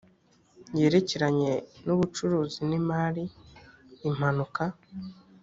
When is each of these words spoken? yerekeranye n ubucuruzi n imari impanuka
yerekeranye 0.79 1.51
n 1.85 1.87
ubucuruzi 1.95 2.59
n 2.69 2.71
imari 2.79 3.23
impanuka 4.07 4.63